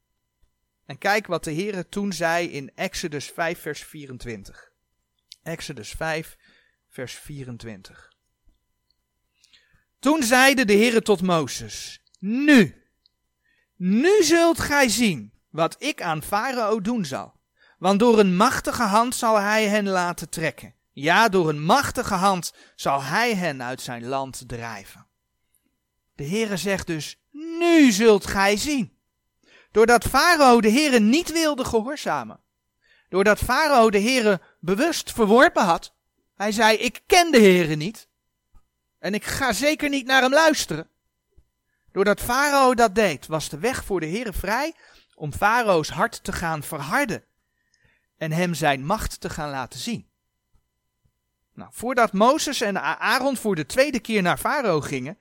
En 0.87 0.99
kijk 0.99 1.27
wat 1.27 1.45
de 1.45 1.55
Heere 1.55 1.89
toen 1.89 2.13
zei 2.13 2.49
in 2.49 2.71
Exodus 2.75 3.27
5 3.27 3.61
vers 3.61 3.83
24. 3.85 4.71
Exodus 5.43 5.91
5 5.91 6.37
vers 6.89 7.15
24. 7.15 8.13
Toen 9.99 10.23
zeide 10.23 10.65
de 10.65 10.75
Heere 10.75 11.03
tot 11.03 11.23
Mozes, 11.23 12.03
nu, 12.19 12.85
nu 13.77 14.23
zult 14.23 14.59
gij 14.59 14.89
zien 14.89 15.33
wat 15.51 15.77
ik 15.79 16.03
aan 16.03 16.23
Farao 16.23 16.81
doen 16.81 17.05
zal. 17.05 17.41
Want 17.83 17.99
door 17.99 18.19
een 18.19 18.37
machtige 18.37 18.83
hand 18.83 19.15
zal 19.15 19.37
hij 19.37 19.69
hen 19.69 19.89
laten 19.89 20.29
trekken. 20.29 20.75
Ja, 20.93 21.29
door 21.29 21.49
een 21.49 21.65
machtige 21.65 22.15
hand 22.15 22.55
zal 22.75 23.03
hij 23.03 23.35
hen 23.35 23.63
uit 23.63 23.81
zijn 23.81 24.07
land 24.07 24.49
drijven. 24.49 25.07
De 26.15 26.25
Heere 26.25 26.57
zegt 26.57 26.87
dus, 26.87 27.19
nu 27.31 27.93
zult 27.93 28.27
gij 28.27 28.57
zien. 28.57 28.97
Doordat 29.71 30.05
Farao 30.05 30.61
de 30.61 30.71
Heere 30.71 31.01
niet 31.01 31.33
wilde 31.33 31.65
gehoorzamen. 31.65 32.41
Doordat 33.09 33.39
Farao 33.39 33.91
de 33.91 34.01
Heere 34.01 34.41
bewust 34.61 35.13
verworpen 35.13 35.65
had. 35.65 35.95
Hij 36.35 36.53
zei, 36.53 36.77
ik 36.77 37.03
ken 37.07 37.33
de 37.33 37.39
Heere 37.39 37.75
niet. 37.75 38.09
En 38.99 39.15
ik 39.15 39.25
ga 39.25 39.53
zeker 39.53 39.89
niet 39.89 40.07
naar 40.07 40.23
hem 40.23 40.33
luisteren. 40.33 40.89
Doordat 41.93 42.21
Farao 42.21 42.75
dat 42.75 42.95
deed, 42.95 43.27
was 43.27 43.49
de 43.49 43.59
weg 43.59 43.85
voor 43.85 44.01
de 44.01 44.09
Heere 44.09 44.33
vrij 44.33 44.75
om 45.15 45.33
Farao's 45.33 45.89
hart 45.89 46.25
te 46.25 46.33
gaan 46.33 46.63
verharden. 46.63 47.25
En 48.23 48.33
hem 48.33 48.55
zijn 48.55 48.85
macht 48.85 49.21
te 49.21 49.31
gaan 49.31 49.51
laten 49.51 49.81
zien. 49.81 50.07
Nou, 51.55 51.71
voordat 51.73 52.13
Mozes 52.13 52.61
en 52.61 52.83
Aaron 52.83 53.37
voor 53.37 53.55
de 53.55 53.67
tweede 53.67 54.01
keer 54.01 54.23
naar 54.23 54.39
Farao 54.39 54.81
gingen, 54.81 55.19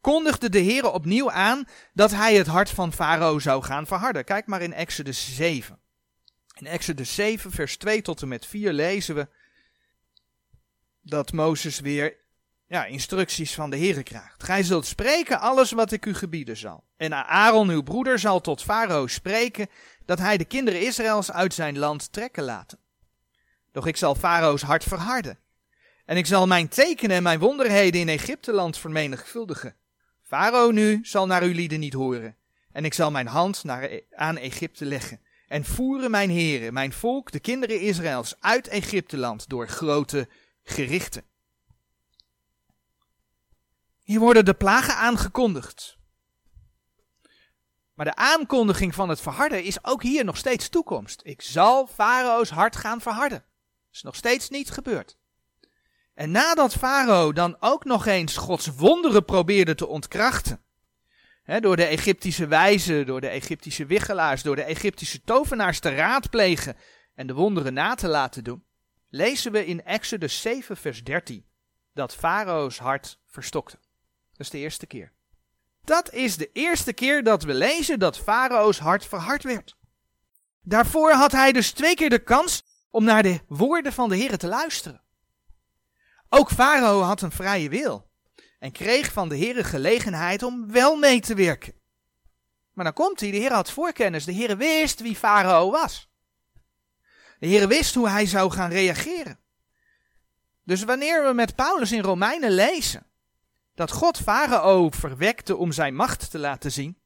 kondigde 0.00 0.48
de 0.48 0.58
Heer 0.58 0.90
opnieuw 0.90 1.30
aan 1.30 1.64
dat 1.92 2.10
hij 2.10 2.34
het 2.34 2.46
hart 2.46 2.70
van 2.70 2.92
Farao 2.92 3.38
zou 3.38 3.62
gaan 3.62 3.86
verharden. 3.86 4.24
Kijk 4.24 4.46
maar 4.46 4.62
in 4.62 4.72
Exodus 4.72 5.36
7. 5.36 5.78
In 6.58 6.66
Exodus 6.66 7.14
7, 7.14 7.50
vers 7.50 7.76
2 7.76 8.02
tot 8.02 8.22
en 8.22 8.28
met 8.28 8.46
4 8.46 8.72
lezen 8.72 9.14
we 9.14 9.28
dat 11.00 11.32
Mozes 11.32 11.80
weer 11.80 12.16
ja, 12.66 12.84
instructies 12.84 13.54
van 13.54 13.70
de 13.70 13.76
Heer 13.76 14.02
krijgt. 14.02 14.42
Gij 14.42 14.62
zult 14.62 14.86
spreken 14.86 15.40
alles 15.40 15.72
wat 15.72 15.92
ik 15.92 16.06
u 16.06 16.14
gebieden 16.14 16.56
zal. 16.56 16.84
En 16.96 17.26
Aaron, 17.26 17.68
uw 17.68 17.82
broeder, 17.82 18.18
zal 18.18 18.40
tot 18.40 18.62
Farao 18.62 19.06
spreken 19.06 19.68
dat 20.04 20.18
hij 20.18 20.36
de 20.36 20.44
kinderen 20.44 20.80
Israëls 20.80 21.32
uit 21.32 21.54
zijn 21.54 21.78
land 21.78 22.12
trekken 22.12 22.42
laten. 22.42 22.78
Doch 23.72 23.86
ik 23.86 23.96
zal 23.96 24.14
Farao's 24.14 24.62
hart 24.62 24.84
verharden. 24.84 25.38
En 26.04 26.16
ik 26.16 26.26
zal 26.26 26.46
mijn 26.46 26.68
tekenen 26.68 27.16
en 27.16 27.22
mijn 27.22 27.38
wonderheden 27.38 28.00
in 28.00 28.08
Egypteland 28.08 28.78
vermenigvuldigen. 28.78 29.76
Farao 30.22 30.70
nu 30.70 30.98
zal 31.02 31.26
naar 31.26 31.42
uw 31.42 31.52
lieden 31.52 31.80
niet 31.80 31.92
horen. 31.92 32.36
En 32.72 32.84
ik 32.84 32.94
zal 32.94 33.10
mijn 33.10 33.26
hand 33.26 33.64
naar, 33.64 33.82
e- 33.82 34.00
aan 34.10 34.36
Egypte 34.36 34.84
leggen. 34.84 35.20
En 35.48 35.64
voeren 35.64 36.10
mijn 36.10 36.30
heren, 36.30 36.72
mijn 36.72 36.92
volk, 36.92 37.32
de 37.32 37.40
kinderen 37.40 37.80
Israëls, 37.80 38.34
uit 38.40 38.68
Egypteland 38.68 39.48
door 39.48 39.68
grote 39.68 40.28
gerichten. 40.62 41.22
Hier 44.02 44.20
worden 44.20 44.44
de 44.44 44.54
plagen 44.54 44.96
aangekondigd. 44.96 45.96
Maar 47.94 48.06
de 48.06 48.14
aankondiging 48.14 48.94
van 48.94 49.08
het 49.08 49.20
verharden 49.20 49.62
is 49.62 49.84
ook 49.84 50.02
hier 50.02 50.24
nog 50.24 50.36
steeds 50.36 50.68
toekomst. 50.68 51.20
Ik 51.24 51.42
zal 51.42 51.86
Farao's 51.86 52.50
hart 52.50 52.76
gaan 52.76 53.00
verharden. 53.00 53.38
Dat 53.38 53.92
is 53.92 54.02
nog 54.02 54.16
steeds 54.16 54.48
niet 54.48 54.70
gebeurd. 54.70 55.16
En 56.14 56.30
nadat 56.30 56.74
Farao 56.74 57.32
dan 57.32 57.56
ook 57.60 57.84
nog 57.84 58.06
eens 58.06 58.36
Gods 58.36 58.66
wonderen 58.66 59.24
probeerde 59.24 59.74
te 59.74 59.86
ontkrachten, 59.86 60.62
hè, 61.42 61.60
door 61.60 61.76
de 61.76 61.84
Egyptische 61.84 62.46
wijzen, 62.46 63.06
door 63.06 63.20
de 63.20 63.28
Egyptische 63.28 63.86
wiggelaars, 63.86 64.42
door 64.42 64.56
de 64.56 64.62
Egyptische 64.62 65.20
tovenaars 65.22 65.80
te 65.80 65.94
raadplegen 65.94 66.76
en 67.14 67.26
de 67.26 67.34
wonderen 67.34 67.74
na 67.74 67.94
te 67.94 68.08
laten 68.08 68.44
doen, 68.44 68.64
lezen 69.08 69.52
we 69.52 69.66
in 69.66 69.84
Exodus 69.84 70.40
7, 70.40 70.76
vers 70.76 71.04
13 71.04 71.46
dat 71.92 72.14
Farao's 72.14 72.78
hart 72.78 73.18
verstokte. 73.26 73.78
Dat 74.30 74.40
is 74.40 74.50
de 74.50 74.58
eerste 74.58 74.86
keer. 74.86 75.12
Dat 75.84 76.12
is 76.12 76.36
de 76.36 76.50
eerste 76.52 76.92
keer 76.92 77.22
dat 77.22 77.42
we 77.42 77.54
lezen 77.54 77.98
dat 77.98 78.18
Farao's 78.18 78.78
hart 78.78 79.06
verhard 79.06 79.42
werd. 79.42 79.76
Daarvoor 80.62 81.12
had 81.12 81.32
hij 81.32 81.52
dus 81.52 81.70
twee 81.70 81.94
keer 81.94 82.10
de 82.10 82.22
kans 82.22 82.62
om 82.90 83.04
naar 83.04 83.22
de 83.22 83.40
woorden 83.48 83.92
van 83.92 84.08
de 84.08 84.16
Heer 84.16 84.38
te 84.38 84.46
luisteren. 84.46 85.02
Ook 86.28 86.50
Farao 86.50 87.00
had 87.00 87.22
een 87.22 87.32
vrije 87.32 87.68
wil 87.68 88.10
en 88.58 88.72
kreeg 88.72 89.12
van 89.12 89.28
de 89.28 89.36
Heer 89.36 89.64
gelegenheid 89.64 90.42
om 90.42 90.72
wel 90.72 90.96
mee 90.96 91.20
te 91.20 91.34
werken. 91.34 91.74
Maar 92.72 92.84
dan 92.84 92.94
komt 92.94 93.20
hij, 93.20 93.30
de 93.30 93.36
Heer 93.36 93.52
had 93.52 93.70
voorkennis, 93.70 94.24
de 94.24 94.32
Heer 94.32 94.56
wist 94.56 95.00
wie 95.00 95.16
Farao 95.16 95.70
was. 95.70 96.10
De 97.38 97.46
Heer 97.46 97.68
wist 97.68 97.94
hoe 97.94 98.08
hij 98.08 98.26
zou 98.26 98.50
gaan 98.50 98.70
reageren. 98.70 99.38
Dus 100.62 100.84
wanneer 100.84 101.24
we 101.26 101.32
met 101.32 101.54
Paulus 101.54 101.92
in 101.92 102.02
Romeinen 102.02 102.50
lezen 102.50 103.06
dat 103.74 103.90
God 103.90 104.18
Farao 104.18 104.90
verwekte 104.90 105.56
om 105.56 105.72
zijn 105.72 105.94
macht 105.94 106.30
te 106.30 106.38
laten 106.38 106.72
zien, 106.72 106.98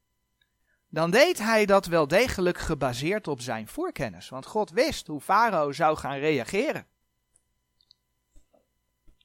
dan 0.89 1.11
deed 1.11 1.39
hij 1.39 1.67
dat 1.67 1.87
wel 1.87 2.09
degelijk 2.09 2.59
gebaseerd 2.59 3.29
op 3.29 3.41
zijn 3.41 3.69
voorkennis. 3.69 4.29
Want 4.29 4.47
God 4.47 4.71
wist 4.71 5.07
hoe 5.07 5.21
Farao 5.21 5.73
zou 5.73 5.97
gaan 5.97 6.19
reageren. 6.19 6.87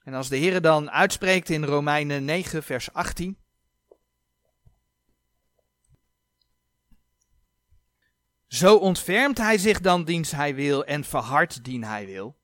En 0.03 0.13
als 0.13 0.29
de 0.29 0.37
Heer 0.37 0.61
dan 0.61 0.91
uitspreekt 0.91 1.49
in 1.49 1.63
Romeinen 1.63 2.25
9, 2.25 2.63
vers 2.63 2.93
18. 2.93 3.37
Zo 8.47 8.75
ontfermt 8.75 9.37
hij 9.37 9.57
zich 9.57 9.81
dan 9.81 10.03
diens 10.03 10.31
hij 10.31 10.55
wil 10.55 10.85
en 10.85 11.03
verhardt 11.03 11.63
dien 11.63 11.83
hij 11.83 12.05
wil. 12.05 12.37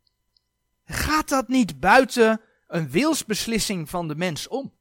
Gaat 0.85 1.29
dat 1.29 1.47
niet 1.47 1.79
buiten 1.79 2.41
een 2.67 2.89
wilsbeslissing 2.89 3.89
van 3.89 4.07
de 4.07 4.15
mens 4.15 4.47
om? 4.47 4.78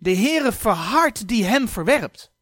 De 0.00 0.14
Heere 0.16 0.52
verhardt 0.52 1.28
die 1.28 1.44
hem 1.44 1.68
verwerpt. 1.68 2.32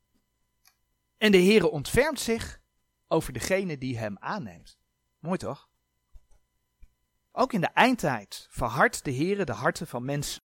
En 1.17 1.33
de 1.33 1.39
Heere 1.39 1.71
ontfermt 1.71 2.21
zich 2.21 2.61
over 3.09 3.33
degene 3.33 3.79
die 3.79 3.99
hem 3.99 4.17
aanneemt. 4.19 4.79
Mooi 5.19 5.39
toch? 5.39 5.69
Ook 7.33 7.53
in 7.53 7.61
de 7.61 7.67
eindtijd 7.67 8.47
verhardt 8.51 9.05
de 9.05 9.15
Heere 9.15 9.45
de 9.45 9.53
harten 9.53 9.87
van 9.87 10.05
mensen. 10.05 10.43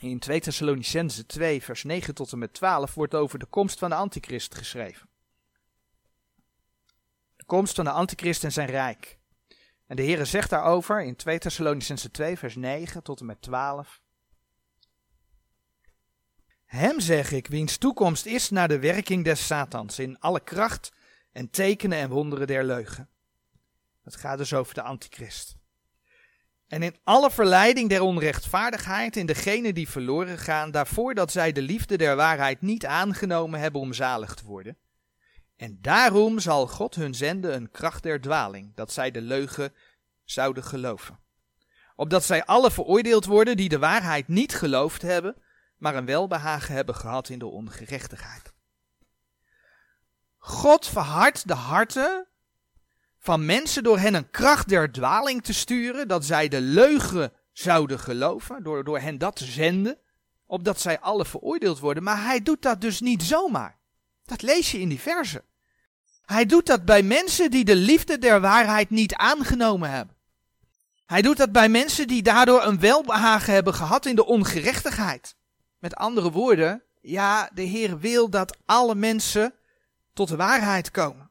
In 0.00 0.18
2 0.18 0.40
Thessalonicense 0.40 1.26
2 1.26 1.62
vers 1.62 1.84
9 1.84 2.14
tot 2.14 2.32
en 2.32 2.38
met 2.38 2.52
12 2.52 2.94
wordt 2.94 3.14
over 3.14 3.38
de 3.38 3.46
komst 3.46 3.78
van 3.78 3.90
de 3.90 3.96
antichrist 3.96 4.54
geschreven. 4.54 5.08
De 7.36 7.44
komst 7.44 7.74
van 7.74 7.84
de 7.84 7.90
antichrist 7.90 8.44
en 8.44 8.52
zijn 8.52 8.68
rijk. 8.68 9.18
En 9.86 9.96
de 9.96 10.02
Heere 10.02 10.24
zegt 10.24 10.50
daarover 10.50 11.02
in 11.02 11.16
2 11.16 11.38
Thessalonicense 11.38 12.10
2 12.10 12.38
vers 12.38 12.56
9 12.56 13.02
tot 13.02 13.20
en 13.20 13.26
met 13.26 13.42
12. 13.42 14.00
Hem 16.68 17.00
zeg 17.00 17.32
ik, 17.32 17.46
wiens 17.46 17.76
toekomst 17.76 18.26
is 18.26 18.50
naar 18.50 18.68
de 18.68 18.78
werking 18.78 19.24
des 19.24 19.46
Satans 19.46 19.98
in 19.98 20.18
alle 20.18 20.40
kracht 20.40 20.92
en 21.32 21.50
tekenen 21.50 21.98
en 21.98 22.08
wonderen 22.08 22.46
der 22.46 22.64
leugen 22.64 23.08
het 24.10 24.20
gaat 24.20 24.38
dus 24.38 24.54
over 24.54 24.74
de 24.74 24.82
antichrist. 24.82 25.56
En 26.66 26.82
in 26.82 26.96
alle 27.04 27.30
verleiding 27.30 27.88
der 27.88 28.02
onrechtvaardigheid 28.02 29.16
in 29.16 29.26
degenen 29.26 29.74
die 29.74 29.88
verloren 29.88 30.38
gaan, 30.38 30.70
daarvoor 30.70 31.14
dat 31.14 31.32
zij 31.32 31.52
de 31.52 31.62
liefde 31.62 31.96
der 31.96 32.16
waarheid 32.16 32.60
niet 32.60 32.86
aangenomen 32.86 33.60
hebben 33.60 33.80
om 33.80 33.92
zalig 33.92 34.34
te 34.34 34.44
worden. 34.44 34.76
En 35.56 35.78
daarom 35.80 36.38
zal 36.38 36.66
God 36.66 36.94
hun 36.94 37.14
zenden 37.14 37.54
een 37.54 37.70
kracht 37.70 38.02
der 38.02 38.20
dwaling, 38.20 38.74
dat 38.74 38.92
zij 38.92 39.10
de 39.10 39.20
leugen 39.20 39.72
zouden 40.24 40.64
geloven. 40.64 41.18
Opdat 41.96 42.24
zij 42.24 42.44
alle 42.44 42.70
veroordeeld 42.70 43.24
worden 43.24 43.56
die 43.56 43.68
de 43.68 43.78
waarheid 43.78 44.28
niet 44.28 44.54
geloofd 44.54 45.02
hebben, 45.02 45.36
maar 45.78 45.94
een 45.94 46.04
welbehagen 46.04 46.74
hebben 46.74 46.94
gehad 46.94 47.28
in 47.28 47.38
de 47.38 47.46
ongerechtigheid. 47.46 48.52
God 50.38 50.86
verhardt 50.86 51.48
de 51.48 51.54
harten 51.54 52.26
van 53.18 53.46
mensen 53.46 53.82
door 53.82 53.98
hen 53.98 54.14
een 54.14 54.30
kracht 54.30 54.68
der 54.68 54.92
dwaling 54.92 55.44
te 55.44 55.52
sturen, 55.52 56.08
dat 56.08 56.24
zij 56.24 56.48
de 56.48 56.60
leugen 56.60 57.32
zouden 57.52 58.00
geloven, 58.00 58.62
door, 58.62 58.84
door 58.84 58.98
hen 58.98 59.18
dat 59.18 59.36
te 59.36 59.44
zenden, 59.44 59.98
opdat 60.46 60.80
zij 60.80 61.00
alle 61.00 61.24
veroordeeld 61.24 61.78
worden. 61.78 62.02
Maar 62.02 62.24
hij 62.24 62.42
doet 62.42 62.62
dat 62.62 62.80
dus 62.80 63.00
niet 63.00 63.22
zomaar. 63.22 63.78
Dat 64.24 64.42
lees 64.42 64.70
je 64.70 64.80
in 64.80 64.88
die 64.88 65.00
verse. 65.00 65.44
Hij 66.24 66.46
doet 66.46 66.66
dat 66.66 66.84
bij 66.84 67.02
mensen 67.02 67.50
die 67.50 67.64
de 67.64 67.76
liefde 67.76 68.18
der 68.18 68.40
waarheid 68.40 68.90
niet 68.90 69.14
aangenomen 69.14 69.90
hebben. 69.90 70.16
Hij 71.06 71.22
doet 71.22 71.36
dat 71.36 71.52
bij 71.52 71.68
mensen 71.68 72.06
die 72.06 72.22
daardoor 72.22 72.64
een 72.64 72.80
welbehagen 72.80 73.52
hebben 73.52 73.74
gehad 73.74 74.06
in 74.06 74.14
de 74.14 74.26
ongerechtigheid. 74.26 75.36
Met 75.78 75.96
andere 75.96 76.30
woorden, 76.30 76.82
Ja, 77.00 77.50
de 77.54 77.62
Heer 77.62 77.98
wil 77.98 78.30
dat 78.30 78.56
alle 78.64 78.94
mensen 78.94 79.54
tot 80.12 80.28
de 80.28 80.36
waarheid 80.36 80.90
komen. 80.90 81.30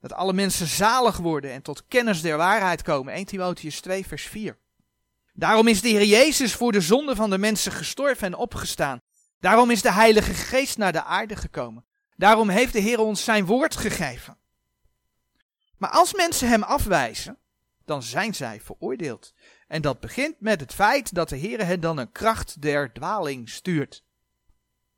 Dat 0.00 0.12
alle 0.12 0.32
mensen 0.32 0.66
zalig 0.66 1.16
worden 1.16 1.50
en 1.50 1.62
tot 1.62 1.86
kennis 1.88 2.20
der 2.20 2.36
waarheid 2.36 2.82
komen. 2.82 3.14
1 3.14 3.24
Timotheus 3.24 3.80
2, 3.80 4.06
vers 4.06 4.22
4. 4.22 4.58
Daarom 5.32 5.68
is 5.68 5.80
de 5.80 5.88
Heer 5.88 6.04
Jezus 6.04 6.54
voor 6.54 6.72
de 6.72 6.80
zonde 6.80 7.16
van 7.16 7.30
de 7.30 7.38
mensen 7.38 7.72
gestorven 7.72 8.26
en 8.26 8.34
opgestaan. 8.34 9.00
Daarom 9.40 9.70
is 9.70 9.82
de 9.82 9.92
Heilige 9.92 10.34
Geest 10.34 10.76
naar 10.76 10.92
de 10.92 11.04
aarde 11.04 11.36
gekomen. 11.36 11.84
Daarom 12.16 12.48
heeft 12.48 12.72
de 12.72 12.80
Heer 12.80 12.98
ons 12.98 13.24
zijn 13.24 13.46
woord 13.46 13.76
gegeven. 13.76 14.38
Maar 15.78 15.90
als 15.90 16.14
mensen 16.14 16.48
hem 16.48 16.62
afwijzen, 16.62 17.38
dan 17.84 18.02
zijn 18.02 18.34
zij 18.34 18.60
veroordeeld. 18.60 19.32
En 19.72 19.82
dat 19.82 20.00
begint 20.00 20.40
met 20.40 20.60
het 20.60 20.74
feit 20.74 21.14
dat 21.14 21.28
de 21.28 21.36
Heer 21.36 21.66
hen 21.66 21.80
dan 21.80 21.98
een 21.98 22.12
kracht 22.12 22.62
der 22.62 22.92
dwaling 22.92 23.50
stuurt. 23.50 24.04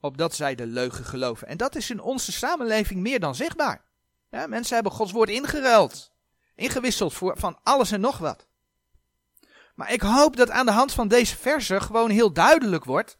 Opdat 0.01 0.35
zij 0.35 0.55
de 0.55 0.67
leugen 0.67 1.05
geloven. 1.05 1.49
En 1.49 1.57
dat 1.57 1.75
is 1.75 1.91
in 1.91 2.01
onze 2.01 2.33
samenleving 2.33 3.01
meer 3.01 3.21
dan 3.21 3.35
zichtbaar. 3.35 3.85
Ja, 4.31 4.47
mensen 4.47 4.75
hebben 4.75 4.93
Gods 4.93 5.13
woord 5.13 5.29
ingeruild. 5.29 6.13
Ingewisseld 6.55 7.13
voor 7.13 7.39
van 7.39 7.59
alles 7.63 7.91
en 7.91 8.01
nog 8.01 8.19
wat. 8.19 8.47
Maar 9.75 9.93
ik 9.93 10.01
hoop 10.01 10.37
dat 10.37 10.51
aan 10.51 10.67
de 10.67 10.73
hand 10.73 10.93
van 10.93 11.09
deze 11.09 11.37
verse 11.37 11.81
gewoon 11.81 12.11
heel 12.11 12.33
duidelijk 12.33 12.85
wordt. 12.85 13.19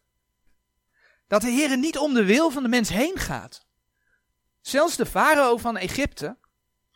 Dat 1.27 1.41
de 1.41 1.51
Heer 1.51 1.79
niet 1.79 1.99
om 1.99 2.15
de 2.15 2.25
wil 2.25 2.51
van 2.51 2.63
de 2.63 2.69
mens 2.69 2.89
heen 2.89 3.17
gaat. 3.17 3.67
Zelfs 4.61 4.97
de 4.97 5.07
farao 5.07 5.57
van 5.57 5.77
Egypte, 5.77 6.37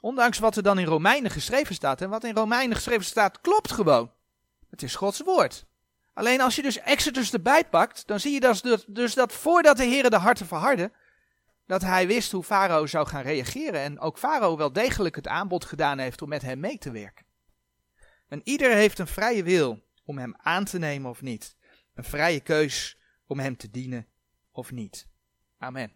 ondanks 0.00 0.38
wat 0.38 0.56
er 0.56 0.62
dan 0.62 0.78
in 0.78 0.86
Romeinen 0.86 1.30
geschreven 1.30 1.74
staat, 1.74 2.00
en 2.00 2.10
wat 2.10 2.24
in 2.24 2.34
Romeinen 2.34 2.76
geschreven 2.76 3.04
staat, 3.04 3.40
klopt 3.40 3.72
gewoon. 3.72 4.16
Het 4.70 4.82
is 4.82 4.94
Gods 4.94 5.20
woord. 5.20 5.66
Alleen 6.12 6.40
als 6.40 6.56
je 6.56 6.62
dus 6.62 6.78
Exodus 6.78 7.32
erbij 7.32 7.64
pakt, 7.64 8.06
dan 8.06 8.20
zie 8.20 8.32
je 8.32 8.40
dus, 8.40 8.84
dus 8.86 9.14
dat 9.14 9.32
voordat 9.32 9.76
de 9.76 9.84
Heer 9.84 10.10
de 10.10 10.16
harten 10.16 10.46
verharde, 10.46 10.92
dat 11.66 11.82
hij 11.82 12.06
wist 12.06 12.32
hoe 12.32 12.42
Farao 12.42 12.86
zou 12.86 13.06
gaan 13.06 13.22
reageren. 13.22 13.80
En 13.80 14.00
ook 14.00 14.18
Farao 14.18 14.56
wel 14.56 14.72
degelijk 14.72 15.16
het 15.16 15.26
aanbod 15.26 15.64
gedaan 15.64 15.98
heeft 15.98 16.22
om 16.22 16.28
met 16.28 16.42
hem 16.42 16.60
mee 16.60 16.78
te 16.78 16.90
werken. 16.90 17.26
En 18.28 18.40
ieder 18.44 18.72
heeft 18.72 18.98
een 18.98 19.06
vrije 19.06 19.42
wil 19.42 19.84
om 20.04 20.18
hem 20.18 20.34
aan 20.36 20.64
te 20.64 20.78
nemen 20.78 21.10
of 21.10 21.22
niet. 21.22 21.56
Een 21.94 22.04
vrije 22.04 22.40
keus 22.40 22.98
om 23.26 23.38
hem 23.38 23.56
te 23.56 23.70
dienen 23.70 24.06
of 24.52 24.70
niet. 24.70 25.08
Amen. 25.58 25.92